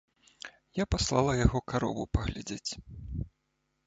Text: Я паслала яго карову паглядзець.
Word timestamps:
Я 0.77 0.85
паслала 0.95 1.35
яго 1.45 1.61
карову 1.73 2.03
паглядзець. 2.19 2.71